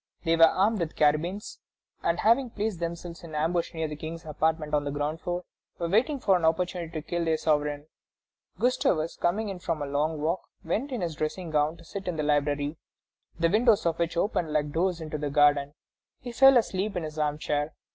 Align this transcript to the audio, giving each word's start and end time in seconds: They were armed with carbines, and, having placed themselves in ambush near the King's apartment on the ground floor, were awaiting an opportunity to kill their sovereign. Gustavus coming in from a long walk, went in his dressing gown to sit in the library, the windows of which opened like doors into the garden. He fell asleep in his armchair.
They 0.23 0.35
were 0.35 0.47
armed 0.47 0.79
with 0.79 0.95
carbines, 0.95 1.59
and, 2.01 2.21
having 2.21 2.49
placed 2.49 2.79
themselves 2.79 3.23
in 3.23 3.35
ambush 3.35 3.71
near 3.75 3.87
the 3.87 3.95
King's 3.95 4.25
apartment 4.25 4.73
on 4.73 4.83
the 4.83 4.89
ground 4.89 5.21
floor, 5.21 5.43
were 5.77 5.85
awaiting 5.85 6.19
an 6.27 6.43
opportunity 6.43 6.91
to 6.93 7.07
kill 7.07 7.23
their 7.23 7.37
sovereign. 7.37 7.85
Gustavus 8.57 9.15
coming 9.15 9.49
in 9.49 9.59
from 9.59 9.79
a 9.79 9.85
long 9.85 10.19
walk, 10.19 10.41
went 10.63 10.91
in 10.91 11.01
his 11.01 11.13
dressing 11.13 11.51
gown 11.51 11.77
to 11.77 11.85
sit 11.85 12.07
in 12.07 12.15
the 12.15 12.23
library, 12.23 12.77
the 13.39 13.47
windows 13.47 13.85
of 13.85 13.99
which 13.99 14.17
opened 14.17 14.51
like 14.51 14.71
doors 14.71 15.01
into 15.01 15.19
the 15.19 15.29
garden. 15.29 15.75
He 16.19 16.31
fell 16.31 16.57
asleep 16.57 16.95
in 16.97 17.03
his 17.03 17.19
armchair. 17.19 17.75